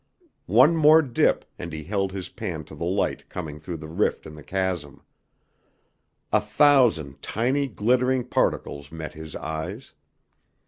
One 0.47 0.75
more 0.75 1.03
dip, 1.03 1.45
and 1.59 1.71
he 1.71 1.83
held 1.83 2.11
his 2.11 2.27
pan 2.29 2.63
to 2.63 2.73
the 2.73 2.85
light 2.85 3.29
coming 3.29 3.59
through 3.59 3.77
the 3.77 3.87
rift 3.87 4.25
in 4.25 4.33
the 4.33 4.41
chasm. 4.41 5.03
A 6.33 6.41
thousand 6.41 7.21
tiny, 7.21 7.67
glittering 7.67 8.23
particles 8.23 8.91
met 8.91 9.13
his 9.13 9.35
eyes! 9.35 9.93